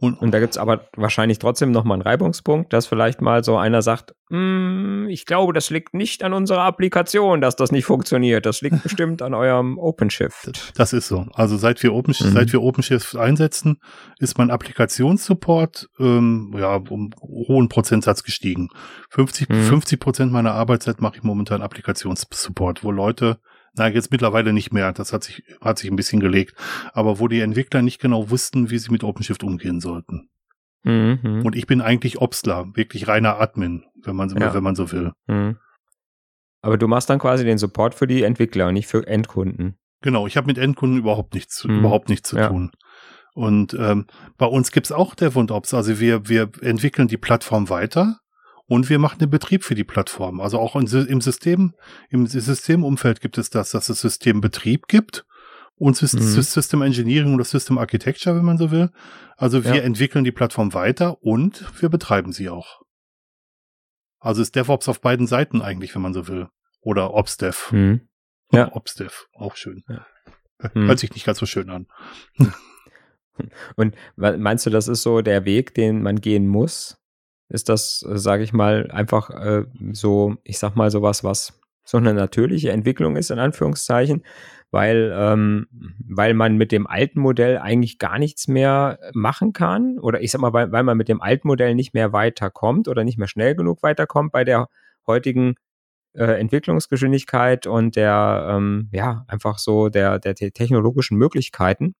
[0.00, 3.56] Und, und da gibt es aber wahrscheinlich trotzdem nochmal einen Reibungspunkt, dass vielleicht mal so
[3.56, 8.46] einer sagt, mm, ich glaube, das liegt nicht an unserer Applikation, dass das nicht funktioniert.
[8.46, 10.72] Das liegt bestimmt an eurem OpenShift.
[10.78, 11.26] Das ist so.
[11.34, 12.30] Also seit wir, Open, mhm.
[12.30, 13.80] seit wir OpenShift einsetzen,
[14.20, 18.68] ist mein Applikationssupport ähm, ja, um hohen Prozentsatz gestiegen.
[19.10, 19.62] 50, mhm.
[19.64, 23.40] 50 Prozent meiner Arbeitszeit mache ich momentan Applikationssupport, wo Leute
[23.78, 24.92] na, jetzt mittlerweile nicht mehr.
[24.92, 26.54] Das hat sich, hat sich ein bisschen gelegt.
[26.92, 30.28] Aber wo die Entwickler nicht genau wussten, wie sie mit OpenShift umgehen sollten.
[30.84, 31.42] Mhm.
[31.44, 34.54] Und ich bin eigentlich Obstler, wirklich reiner Admin, wenn man, ja.
[34.54, 35.12] wenn man so will.
[35.26, 35.56] Mhm.
[36.60, 39.78] Aber du machst dann quasi den Support für die Entwickler und nicht für Endkunden.
[40.02, 41.80] Genau, ich habe mit Endkunden überhaupt nichts, mhm.
[41.80, 42.48] überhaupt nichts zu ja.
[42.48, 42.70] tun.
[43.34, 45.74] Und ähm, bei uns gibt's auch DevOps.
[45.74, 48.18] Also wir, wir entwickeln die Plattform weiter
[48.68, 50.40] und wir machen den Betrieb für die Plattform.
[50.40, 51.74] Also auch im System,
[52.10, 55.24] im Systemumfeld gibt es das, dass es Systembetrieb gibt
[55.74, 56.06] und mhm.
[56.06, 58.90] System Engineering oder System Architecture, wenn man so will.
[59.36, 59.82] Also wir ja.
[59.82, 62.82] entwickeln die Plattform weiter und wir betreiben sie auch.
[64.20, 66.48] Also ist DevOps auf beiden Seiten eigentlich, wenn man so will.
[66.80, 67.72] Oder OpsDev.
[67.72, 68.08] Mhm.
[68.52, 68.72] Ja.
[68.74, 69.82] OpsDev, auch schön.
[69.88, 70.06] Ja.
[70.74, 70.88] Mhm.
[70.88, 71.86] Hört sich nicht ganz so schön an.
[73.76, 76.98] Und meinst du, das ist so der Weg, den man gehen muss?
[77.48, 81.96] Ist das, äh, sage ich mal, einfach äh, so, ich sag mal, sowas, was so
[81.96, 84.22] eine natürliche Entwicklung ist, in Anführungszeichen,
[84.70, 85.66] weil, ähm,
[86.06, 89.98] weil man mit dem alten Modell eigentlich gar nichts mehr machen kann.
[89.98, 93.04] Oder ich sag mal, weil, weil man mit dem alten Modell nicht mehr weiterkommt oder
[93.04, 94.68] nicht mehr schnell genug weiterkommt bei der
[95.06, 95.54] heutigen
[96.12, 101.94] äh, Entwicklungsgeschwindigkeit und der, ähm, ja, einfach so der, der technologischen Möglichkeiten.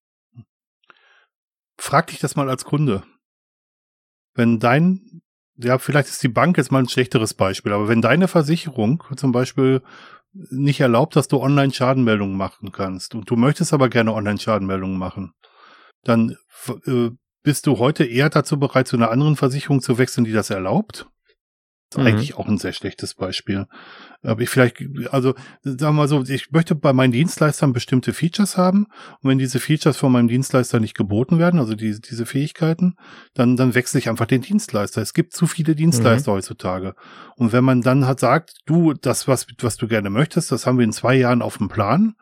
[1.79, 3.03] Frag dich das mal als Kunde.
[4.35, 5.21] Wenn dein
[5.61, 9.31] ja, vielleicht ist die Bank jetzt mal ein schlechteres Beispiel, aber wenn deine Versicherung zum
[9.31, 9.81] Beispiel
[10.31, 15.33] nicht erlaubt, dass du Online-Schadenmeldungen machen kannst und du möchtest aber gerne Online-Schadenmeldungen machen,
[16.03, 16.35] dann
[16.85, 17.09] äh,
[17.43, 21.07] bist du heute eher dazu bereit, zu einer anderen Versicherung zu wechseln, die das erlaubt?
[21.89, 22.05] Ist mhm.
[22.05, 23.65] eigentlich auch ein sehr schlechtes Beispiel.
[24.21, 24.77] Aber ich vielleicht,
[25.11, 28.87] also sagen wir mal so, ich möchte bei meinen Dienstleistern bestimmte Features haben
[29.21, 32.95] und wenn diese Features von meinem Dienstleister nicht geboten werden, also die, diese Fähigkeiten,
[33.33, 35.01] dann, dann wechsle ich einfach den Dienstleister.
[35.01, 36.35] Es gibt zu viele Dienstleister mhm.
[36.35, 36.95] heutzutage.
[37.37, 40.77] Und wenn man dann hat sagt, du, das, was, was du gerne möchtest, das haben
[40.77, 42.15] wir in zwei Jahren auf dem Plan,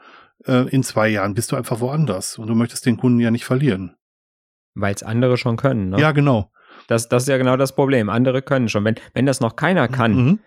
[0.46, 3.46] äh, in zwei Jahren bist du einfach woanders und du möchtest den Kunden ja nicht
[3.46, 3.96] verlieren.
[4.76, 6.00] Weil es andere schon können, ne?
[6.00, 6.52] Ja, genau.
[6.88, 8.10] Das, das ist ja genau das Problem.
[8.10, 8.84] Andere können schon.
[8.86, 10.40] Wenn, wenn das noch keiner kann, mhm.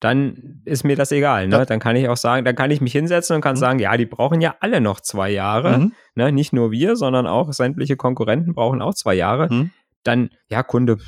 [0.00, 1.48] dann ist mir das egal.
[1.48, 1.56] Ne?
[1.56, 1.64] Ja.
[1.64, 3.60] Dann kann ich auch sagen, dann kann ich mich hinsetzen und kann mhm.
[3.60, 5.78] sagen, ja, die brauchen ja alle noch zwei Jahre.
[5.78, 5.92] Mhm.
[6.14, 6.32] Ne?
[6.32, 9.52] Nicht nur wir, sondern auch sämtliche Konkurrenten brauchen auch zwei Jahre.
[9.52, 9.70] Mhm.
[10.04, 10.98] Dann, ja, Kunde,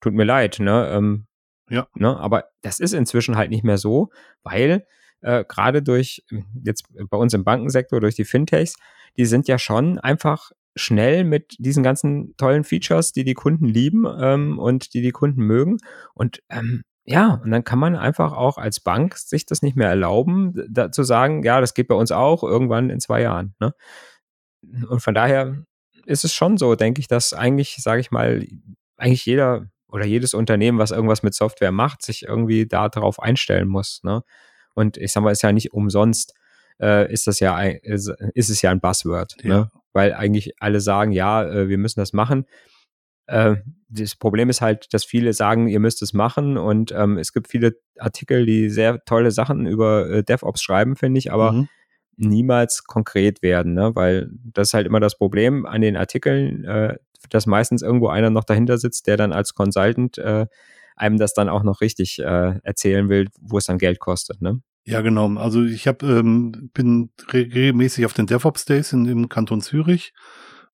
[0.00, 0.58] tut mir leid.
[0.58, 0.90] Ne?
[0.92, 1.26] Ähm,
[1.70, 1.86] ja.
[1.94, 2.18] Ne?
[2.18, 4.10] Aber das ist inzwischen halt nicht mehr so,
[4.42, 4.84] weil
[5.22, 6.24] äh, gerade durch,
[6.62, 8.74] jetzt bei uns im Bankensektor, durch die Fintechs,
[9.16, 14.06] die sind ja schon einfach schnell mit diesen ganzen tollen Features, die die Kunden lieben
[14.18, 15.78] ähm, und die die Kunden mögen.
[16.14, 19.88] Und ähm, ja, und dann kann man einfach auch als Bank sich das nicht mehr
[19.88, 23.54] erlauben, da, zu sagen, ja, das geht bei uns auch irgendwann in zwei Jahren.
[23.58, 23.74] Ne?
[24.88, 25.64] Und von daher
[26.06, 28.46] ist es schon so, denke ich, dass eigentlich, sage ich mal,
[28.96, 34.00] eigentlich jeder oder jedes Unternehmen, was irgendwas mit Software macht, sich irgendwie darauf einstellen muss.
[34.04, 34.22] Ne?
[34.74, 36.34] Und ich sag mal, ist ja nicht umsonst,
[36.82, 39.48] äh, ist das ja, ist, ist es ja ein Buzzword, ja.
[39.48, 39.70] Ne?
[39.92, 42.46] weil eigentlich alle sagen, ja, äh, wir müssen das machen.
[43.26, 43.56] Äh,
[43.88, 47.48] das Problem ist halt, dass viele sagen, ihr müsst es machen und ähm, es gibt
[47.48, 51.68] viele Artikel, die sehr tolle Sachen über äh, DevOps schreiben, finde ich, aber mhm.
[52.16, 53.94] niemals konkret werden, ne?
[53.94, 56.96] weil das ist halt immer das Problem an den Artikeln, äh,
[57.30, 60.46] dass meistens irgendwo einer noch dahinter sitzt, der dann als Consultant äh,
[60.96, 64.42] einem das dann auch noch richtig äh, erzählen will, wo es dann Geld kostet.
[64.42, 64.62] Ne?
[64.84, 65.36] Ja, genau.
[65.36, 70.12] Also ich hab, ähm, bin regelmäßig auf den DevOps Days in, im Kanton Zürich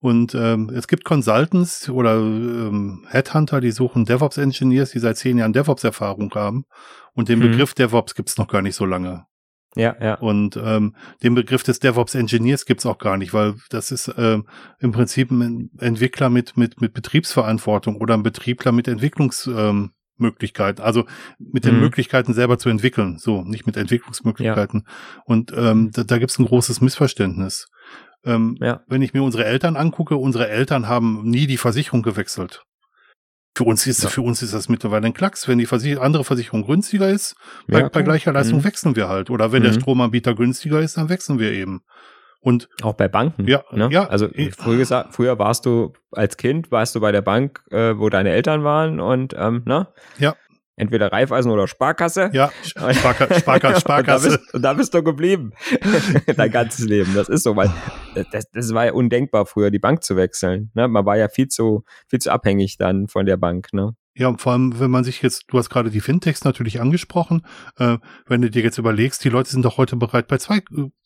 [0.00, 5.52] und ähm, es gibt Consultants oder ähm, Headhunter, die suchen DevOps-Engineers, die seit zehn Jahren
[5.52, 6.64] DevOps-Erfahrung haben.
[7.14, 7.50] Und den hm.
[7.50, 9.26] Begriff DevOps gibt's noch gar nicht so lange.
[9.74, 10.14] Ja, ja.
[10.14, 14.46] Und ähm, den Begriff des DevOps-Engineers gibt's auch gar nicht, weil das ist ähm,
[14.78, 19.92] im Prinzip ein Entwickler mit, mit, mit Betriebsverantwortung oder ein Betriebler mit Entwicklungsmöglichkeiten, ähm,
[20.80, 21.04] also
[21.38, 21.80] mit den mhm.
[21.80, 24.84] Möglichkeiten selber zu entwickeln, so, nicht mit Entwicklungsmöglichkeiten.
[24.86, 25.22] Ja.
[25.24, 27.68] Und ähm, da, da gibt ein großes Missverständnis.
[28.24, 28.80] Ähm, ja.
[28.86, 32.62] Wenn ich mir unsere Eltern angucke, unsere Eltern haben nie die Versicherung gewechselt.
[33.56, 34.08] Für uns ist, ja.
[34.08, 35.48] für uns ist das mittlerweile ein Klacks.
[35.48, 37.34] Wenn die Versich andere Versicherung günstiger ist,
[37.66, 38.64] bei, bei gleicher Leistung mhm.
[38.64, 39.30] wechseln wir halt.
[39.30, 39.66] Oder wenn mhm.
[39.66, 41.80] der Stromanbieter günstiger ist, dann wechseln wir eben.
[42.40, 43.46] Und auch bei Banken.
[43.48, 43.88] Ja, ne?
[43.90, 44.06] ja.
[44.08, 48.08] Also früher, gesagt, früher warst du als Kind, warst du bei der Bank, äh, wo
[48.08, 49.88] deine Eltern waren und ähm, ne?
[50.18, 50.36] Ja
[50.78, 52.30] entweder Raiffeisen oder Sparkasse.
[52.32, 53.80] Ja, Sparkasse, Sparkasse.
[53.80, 54.28] Sparkasse.
[54.28, 55.52] und, da bist, und da bist du geblieben.
[56.36, 57.14] Dein ganzes Leben.
[57.14, 57.70] Das ist so, weil
[58.32, 60.70] das, das war ja undenkbar früher, die Bank zu wechseln.
[60.74, 60.88] Ne?
[60.88, 63.72] Man war ja viel zu, viel zu abhängig dann von der Bank.
[63.72, 63.92] Ne?
[64.14, 67.42] Ja, und vor allem, wenn man sich jetzt, du hast gerade die Fintechs natürlich angesprochen,
[67.78, 70.60] äh, wenn du dir jetzt überlegst, die Leute sind doch heute bereit, bei zwei,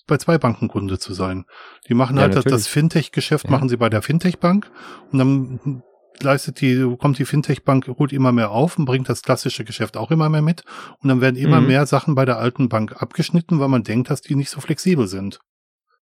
[0.06, 1.44] bei zwei Banken Kunde zu sein.
[1.88, 2.52] Die machen ja, halt natürlich.
[2.52, 3.50] das, das Fintech-Geschäft, ja.
[3.50, 4.70] machen sie bei der Fintech-Bank
[5.10, 5.82] und dann
[6.20, 10.10] leistet die, kommt die Fintech-Bank, holt immer mehr auf und bringt das klassische Geschäft auch
[10.10, 10.64] immer mehr mit.
[11.00, 11.68] Und dann werden immer mhm.
[11.68, 15.06] mehr Sachen bei der alten Bank abgeschnitten, weil man denkt, dass die nicht so flexibel
[15.06, 15.40] sind.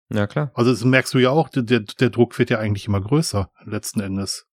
[0.09, 0.51] Ja, klar.
[0.53, 3.99] Also das merkst du ja auch, der, der Druck wird ja eigentlich immer größer, letzten
[4.01, 4.45] Endes.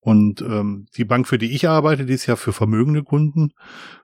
[0.00, 3.50] Und ähm, die Bank, für die ich arbeite, die ist ja für vermögende Kunden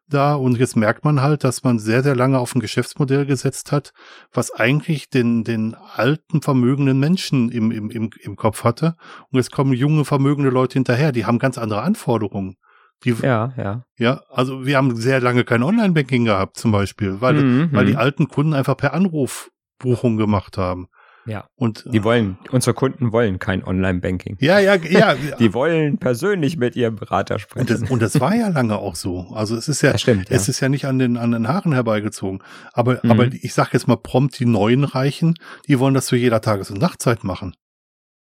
[0.08, 0.34] da.
[0.34, 3.92] Und jetzt merkt man halt, dass man sehr, sehr lange auf ein Geschäftsmodell gesetzt hat,
[4.32, 8.96] was eigentlich den, den alten, vermögenden Menschen im, im, im, im Kopf hatte.
[9.30, 12.56] Und jetzt kommen junge, vermögende Leute hinterher, die haben ganz andere Anforderungen.
[13.04, 13.84] Die, ja, ja.
[13.98, 17.92] Ja, also wir haben sehr lange kein Online-Banking gehabt, zum Beispiel, weil, mhm, weil die
[17.92, 17.98] mhm.
[17.98, 20.86] alten Kunden einfach per Anruf Buchung gemacht haben.
[21.26, 21.46] Ja.
[21.56, 24.36] Und die wollen, unsere Kunden wollen kein Online-Banking.
[24.40, 25.14] Ja, ja, ja.
[25.38, 27.60] die wollen persönlich mit ihrem Berater sprechen.
[27.60, 29.28] Und das, und das war ja lange auch so.
[29.32, 30.50] Also es ist ja, stimmt, es ja.
[30.50, 32.42] ist ja nicht an den, an den Haaren herbeigezogen.
[32.72, 33.10] Aber, mhm.
[33.10, 35.34] aber ich sag jetzt mal prompt, die neuen Reichen,
[35.66, 37.54] die wollen das zu jeder Tages- und Nachtzeit machen.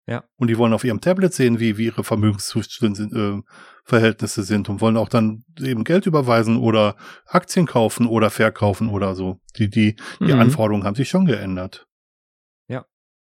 [0.06, 0.24] Ja.
[0.36, 3.40] Und die wollen auf ihrem Tablet sehen, wie, wie ihre Vermögensverhältnisse äh,
[3.84, 9.14] Verhältnisse sind und wollen auch dann eben Geld überweisen oder Aktien kaufen oder verkaufen oder
[9.14, 9.38] so.
[9.56, 10.40] Die, die, die mhm.
[10.40, 11.86] Anforderungen haben sich schon geändert.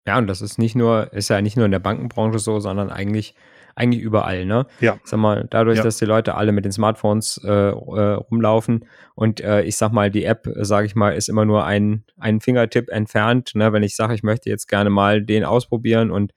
[0.08, 2.90] Ja, und das ist nicht nur, ist ja nicht nur in der Bankenbranche so, sondern
[2.90, 3.36] eigentlich,
[3.76, 4.66] eigentlich überall, ne?
[4.80, 4.98] Ja.
[5.04, 5.84] Sag mal, dadurch, ja.
[5.84, 10.10] dass die Leute alle mit den Smartphones äh, äh, rumlaufen und äh, ich sag mal,
[10.10, 13.74] die App, sage ich mal, ist immer nur ein, ein Fingertipp entfernt, ne?
[13.74, 16.34] Wenn ich sage, ich möchte jetzt gerne mal den ausprobieren und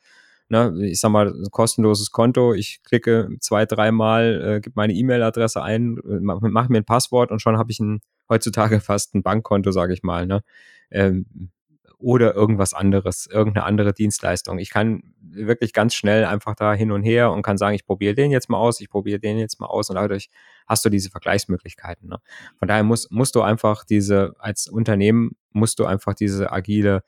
[0.49, 5.97] ne, ich sag mal, kostenloses Konto, ich klicke zwei, dreimal, äh, gebe meine E-Mail-Adresse ein,
[6.03, 9.95] mache mach mir ein Passwort und schon habe ich ein, heutzutage fast ein Bankkonto, sage
[9.95, 10.43] ich mal, ne?
[10.91, 11.53] Ähm,
[12.01, 14.59] oder irgendwas anderes, irgendeine andere Dienstleistung.
[14.59, 18.15] Ich kann wirklich ganz schnell einfach da hin und her und kann sagen, ich probiere
[18.15, 20.31] den jetzt mal aus, ich probiere den jetzt mal aus und dadurch
[20.67, 22.09] hast du diese Vergleichsmöglichkeiten.
[22.09, 22.19] Ne?
[22.59, 27.03] Von daher musst, musst du einfach diese, als Unternehmen musst du einfach diese agile,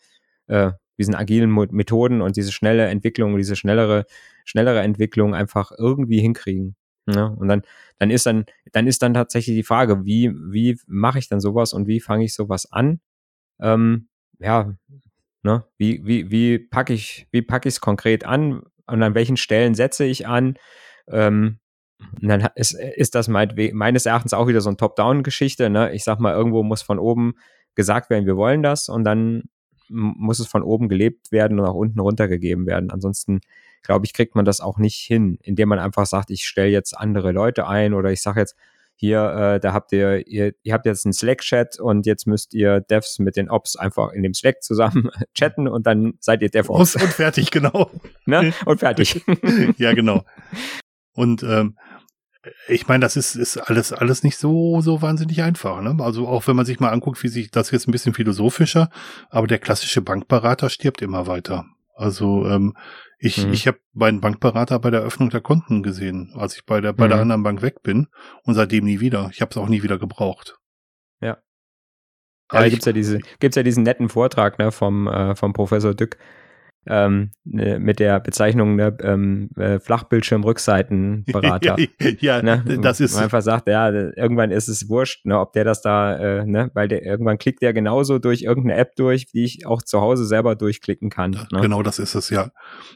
[0.46, 4.04] äh, diesen agilen Methoden und diese schnelle Entwicklung, diese schnellere,
[4.44, 6.76] schnellere Entwicklung einfach irgendwie hinkriegen.
[7.06, 7.34] Ne?
[7.36, 7.62] Und dann,
[7.98, 11.72] dann ist dann, dann ist dann tatsächlich die Frage, wie, wie mache ich dann sowas
[11.72, 13.00] und wie fange ich sowas an?
[13.60, 14.08] Ähm,
[14.42, 14.74] ja,
[15.42, 19.36] ne, wie, wie, wie packe ich, wie packe ich es konkret an und an welchen
[19.36, 20.56] Stellen setze ich an?
[21.08, 21.58] Ähm,
[22.20, 25.70] und dann ist, ist das meines Erachtens auch wieder so eine Top-Down-Geschichte.
[25.70, 25.92] Ne?
[25.92, 27.34] Ich sag mal, irgendwo muss von oben
[27.74, 29.44] gesagt werden, wir wollen das und dann
[29.88, 32.90] muss es von oben gelebt werden und auch unten runtergegeben werden.
[32.90, 33.40] Ansonsten,
[33.82, 36.96] glaube ich, kriegt man das auch nicht hin, indem man einfach sagt, ich stelle jetzt
[36.96, 38.56] andere Leute ein oder ich sage jetzt,
[39.02, 42.80] hier, äh, da habt ihr, ihr, ihr habt jetzt einen Slack-Chat und jetzt müsst ihr
[42.80, 46.94] Devs mit den Ops einfach in dem Slack zusammen chatten und dann seid ihr DevOps.
[46.94, 47.90] Und, und fertig, genau.
[48.26, 48.52] ne?
[48.64, 49.20] Und fertig.
[49.76, 50.24] ja, genau.
[51.14, 51.76] Und ähm,
[52.68, 55.82] ich meine, das ist, ist alles, alles nicht so, so wahnsinnig einfach.
[55.82, 55.96] Ne?
[55.98, 58.88] Also auch wenn man sich mal anguckt, wie sich das jetzt ein bisschen philosophischer,
[59.30, 61.64] aber der klassische Bankberater stirbt immer weiter.
[61.96, 62.76] Also ähm,
[63.24, 63.52] ich, mhm.
[63.52, 67.04] ich habe meinen Bankberater bei der Eröffnung der Konten gesehen, als ich bei der bei
[67.04, 67.10] mhm.
[67.10, 68.08] der anderen Bank weg bin
[68.42, 69.30] und seitdem nie wieder.
[69.32, 70.58] Ich habe es auch nie wieder gebraucht.
[71.20, 71.38] Ja.
[72.52, 75.94] Ja, da gibt's ja diese, gibt's ja diesen netten Vortrag ne, vom, äh, vom Professor
[75.94, 76.18] Dück,
[76.86, 81.76] ähm, ne, mit der Bezeichnung ne, ähm, äh, Flachbildschirmrückseitenberater.
[82.20, 82.64] ja, ne?
[82.82, 83.14] das ist.
[83.14, 86.70] Man einfach sagt, ja, irgendwann ist es wurscht, ne, ob der das da, äh, ne,
[86.74, 90.24] weil der irgendwann klickt der genauso durch irgendeine App durch, wie ich auch zu Hause
[90.24, 91.30] selber durchklicken kann.
[91.30, 91.60] Ne?
[91.60, 92.50] Genau, das ist es ja.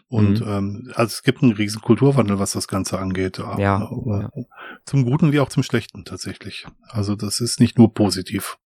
[0.08, 0.48] Und mhm.
[0.48, 3.38] ähm, also es gibt einen riesen Kulturwandel, was das Ganze angeht.
[3.38, 4.30] Ja, ja.
[4.84, 6.66] Zum Guten wie auch zum Schlechten tatsächlich.
[6.88, 8.58] Also das ist nicht nur positiv.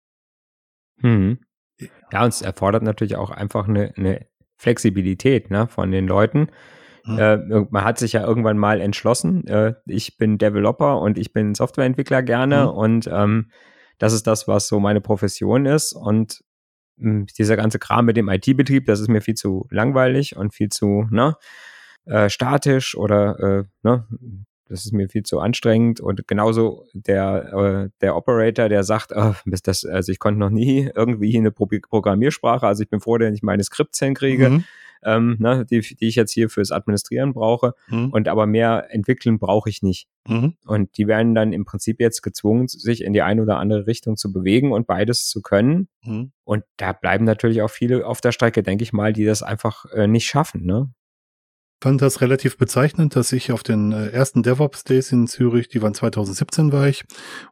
[0.97, 1.39] Mhm.
[2.11, 4.27] Ja, und es erfordert natürlich auch einfach eine, eine
[4.61, 6.49] Flexibilität ne, von den Leuten.
[7.03, 7.17] Mhm.
[7.17, 7.37] Äh,
[7.71, 12.21] man hat sich ja irgendwann mal entschlossen, äh, ich bin Developer und ich bin Softwareentwickler
[12.21, 12.69] gerne mhm.
[12.69, 13.51] und ähm,
[13.97, 16.43] das ist das, was so meine Profession ist und
[16.97, 20.53] mh, hm, dieser ganze Kram mit dem IT-Betrieb, das ist mir viel zu langweilig und
[20.53, 21.35] viel zu ne,
[22.05, 24.07] äh, statisch oder äh, ne,
[24.71, 25.99] das ist mir viel zu anstrengend.
[25.99, 30.89] Und genauso der, äh, der Operator, der sagt, oh, das, also ich konnte noch nie
[30.95, 34.49] irgendwie eine Pro Programmiersprache, also ich bin froh, dass ich meine Skripts hinkriege.
[34.49, 34.63] Mhm.
[35.03, 37.73] Ähm, ne, die, die ich jetzt hier fürs Administrieren brauche.
[37.87, 38.11] Mhm.
[38.11, 40.07] Und aber mehr entwickeln brauche ich nicht.
[40.27, 40.53] Mhm.
[40.67, 44.15] Und die werden dann im Prinzip jetzt gezwungen, sich in die eine oder andere Richtung
[44.15, 45.87] zu bewegen und beides zu können.
[46.03, 46.33] Mhm.
[46.43, 49.85] Und da bleiben natürlich auch viele auf der Strecke, denke ich mal, die das einfach
[49.85, 50.67] äh, nicht schaffen.
[50.67, 50.91] Ne?
[51.81, 55.81] Fand das relativ bezeichnend, dass ich auf den äh, ersten DevOps Days in Zürich, die
[55.81, 57.03] waren 2017 war ich,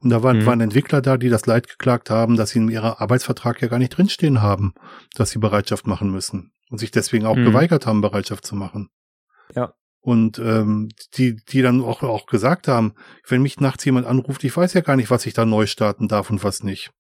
[0.02, 0.46] und da waren, mhm.
[0.46, 3.80] waren Entwickler da, die das Leid geklagt haben, dass sie in ihrem Arbeitsvertrag ja gar
[3.80, 4.74] nicht drinstehen haben,
[5.16, 7.46] dass sie Bereitschaft machen müssen und sich deswegen auch mhm.
[7.46, 8.90] geweigert haben, Bereitschaft zu machen.
[9.56, 9.74] Ja.
[10.02, 12.94] Und ähm, die, die dann auch, auch gesagt haben,
[13.28, 16.08] wenn mich nachts jemand anruft, ich weiß ja gar nicht, was ich da neu starten
[16.08, 16.92] darf und was nicht.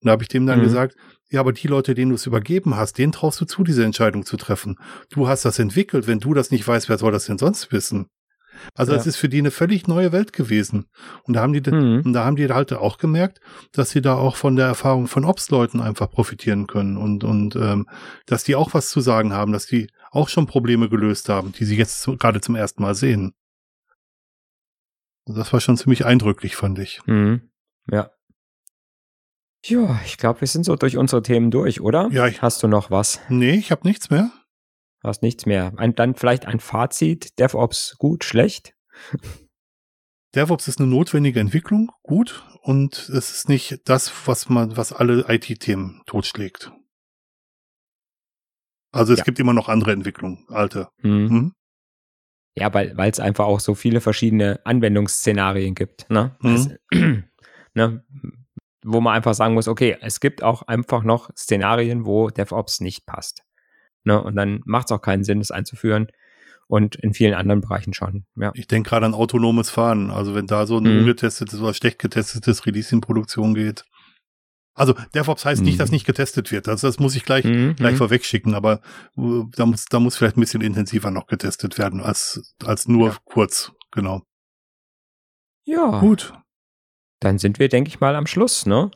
[0.00, 0.64] Und da habe ich dem dann mhm.
[0.64, 0.96] gesagt,
[1.30, 4.24] ja, aber die Leute, denen du es übergeben hast, denen traust du zu, diese Entscheidung
[4.24, 4.76] zu treffen.
[5.10, 6.06] Du hast das entwickelt.
[6.06, 8.08] Wenn du das nicht weißt, wer soll das denn sonst wissen?
[8.74, 9.10] Also es ja.
[9.10, 10.86] ist für die eine völlig neue Welt gewesen.
[11.24, 12.02] Und da haben die, mhm.
[12.04, 13.40] und da haben die halt auch gemerkt,
[13.72, 17.88] dass sie da auch von der Erfahrung von Ops-Leuten einfach profitieren können und, und ähm,
[18.26, 21.64] dass die auch was zu sagen haben, dass die auch schon Probleme gelöst haben, die
[21.64, 23.32] sie jetzt zu, gerade zum ersten Mal sehen.
[25.26, 27.00] Das war schon ziemlich eindrücklich, fand ich.
[27.06, 27.50] Mhm.
[27.90, 28.10] Ja.
[29.64, 32.08] Ja, ich glaube, wir sind so durch unsere Themen durch, oder?
[32.10, 32.26] Ja.
[32.26, 33.20] Ich, Hast du noch was?
[33.28, 34.30] Nee, ich habe nichts mehr.
[35.02, 35.72] Hast nichts mehr.
[35.76, 37.38] Ein, dann vielleicht ein Fazit.
[37.38, 38.74] DevOps gut, schlecht?
[40.34, 45.24] DevOps ist eine notwendige Entwicklung, gut, und es ist nicht das, was man, was alle
[45.28, 46.72] IT-Themen totschlägt.
[48.92, 49.24] Also es ja.
[49.24, 50.88] gibt immer noch andere Entwicklungen, alte.
[51.02, 51.10] Mhm.
[51.10, 51.52] Mhm.
[52.56, 56.08] Ja, weil es einfach auch so viele verschiedene Anwendungsszenarien gibt.
[56.10, 56.36] Ne?
[56.40, 56.54] Mhm.
[56.54, 56.68] Das,
[57.74, 58.04] ne?
[58.84, 63.06] Wo man einfach sagen muss, okay, es gibt auch einfach noch Szenarien, wo DevOps nicht
[63.06, 63.42] passt.
[64.04, 64.20] Ne?
[64.22, 66.08] Und dann macht es auch keinen Sinn, das einzuführen.
[66.66, 68.26] Und in vielen anderen Bereichen schon.
[68.36, 68.52] Ja.
[68.54, 70.10] Ich denke gerade an autonomes Fahren.
[70.10, 71.00] Also wenn da so ein mhm.
[71.00, 73.84] ungetestetes oder schlecht getestetes Release in Produktion geht.
[74.74, 75.66] Also DevOps heißt mhm.
[75.66, 76.68] nicht, dass nicht getestet wird.
[76.68, 77.74] Also das muss ich gleich, mhm.
[77.74, 77.98] gleich mhm.
[77.98, 78.80] vorwegschicken, aber
[79.16, 83.08] uh, da muss, da muss vielleicht ein bisschen intensiver noch getestet werden als, als nur
[83.08, 83.16] ja.
[83.24, 84.22] kurz, genau.
[85.64, 85.98] Ja.
[85.98, 86.32] Gut
[87.20, 88.90] dann sind wir, denke ich mal, am Schluss ne,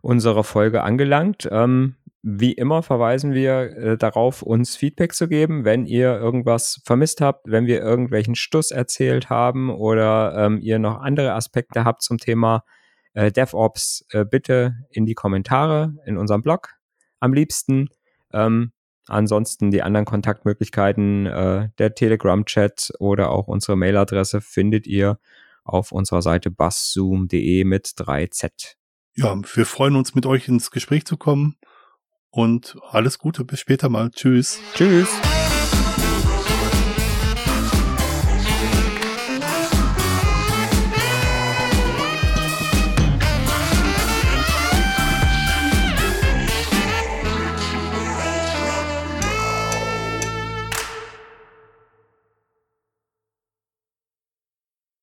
[0.00, 1.48] unserer Folge angelangt.
[1.50, 7.20] Ähm, wie immer verweisen wir äh, darauf, uns Feedback zu geben, wenn ihr irgendwas vermisst
[7.20, 12.18] habt, wenn wir irgendwelchen Stuss erzählt haben oder ähm, ihr noch andere Aspekte habt zum
[12.18, 12.64] Thema
[13.14, 16.74] äh, DevOps, äh, bitte in die Kommentare in unserem Blog
[17.20, 17.88] am liebsten.
[18.32, 18.72] Ähm,
[19.06, 25.18] ansonsten die anderen Kontaktmöglichkeiten, äh, der Telegram-Chat oder auch unsere Mailadresse findet ihr
[25.72, 28.74] auf unserer Seite basszoom.de mit 3Z.
[29.16, 31.56] Ja, wir freuen uns, mit euch ins Gespräch zu kommen
[32.30, 34.10] und alles Gute, bis später mal.
[34.10, 34.58] Tschüss.
[34.74, 35.10] Tschüss.